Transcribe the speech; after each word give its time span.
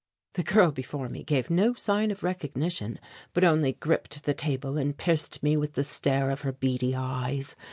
The 0.33 0.41
girl 0.41 0.71
before 0.71 1.09
me 1.09 1.23
gave 1.23 1.51
no 1.51 1.75
sign 1.75 2.09
of 2.09 2.23
recognition, 2.23 2.97
but 3.33 3.43
only 3.43 3.73
gripped 3.73 4.23
the 4.23 4.33
table 4.33 4.75
and 4.75 4.97
pierced 4.97 5.43
me 5.43 5.55
with 5.55 5.73
the 5.73 5.83
stare 5.83 6.31
of 6.31 6.41
her 6.41 6.53
beady 6.53 6.95
eyes. 6.95 7.55